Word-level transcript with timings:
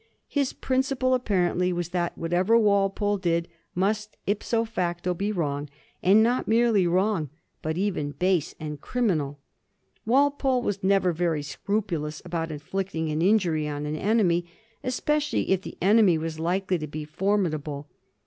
His 0.27 0.51
principle 0.51 1.13
apparently 1.13 1.71
was 1.71 1.89
that 1.89 2.17
whatever 2.17 2.57
Walpole 2.57 3.17
did 3.19 3.47
must 3.75 4.17
ipso 4.25 4.65
facto 4.65 5.13
be 5.13 5.31
wrong, 5.31 5.69
and 6.01 6.23
not 6.23 6.47
merely 6.47 6.87
wrong, 6.87 7.29
but 7.61 7.77
even 7.77 8.13
base 8.13 8.55
and 8.59 8.81
criminal. 8.81 9.39
Walpole 10.03 10.63
was 10.63 10.83
never 10.83 11.11
very 11.13 11.43
scrupulous 11.43 12.19
about 12.25 12.51
inflicting 12.51 13.11
an 13.11 13.21
injury 13.21 13.67
on 13.67 13.85
an 13.85 13.95
enemy, 13.95 14.47
especially 14.83 15.51
if 15.51 15.61
the 15.61 15.77
enemy 15.83 16.17
was 16.17 16.39
likely 16.39 16.79
to 16.79 16.87
be 16.87 17.05
formidable. 17.05 17.87